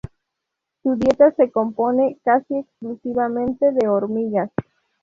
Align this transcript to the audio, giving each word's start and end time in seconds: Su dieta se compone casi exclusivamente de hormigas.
Su 0.81 0.95
dieta 0.95 1.29
se 1.35 1.51
compone 1.51 2.17
casi 2.23 2.57
exclusivamente 2.57 3.71
de 3.71 3.87
hormigas. 3.87 4.49